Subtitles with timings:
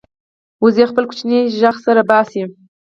[0.63, 2.43] وزې خپل کوچنی غږ سره باسي